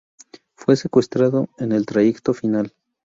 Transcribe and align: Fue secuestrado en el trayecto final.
Fue 0.55 0.77
secuestrado 0.77 1.49
en 1.59 1.73
el 1.73 1.85
trayecto 1.85 2.33
final. 2.33 2.73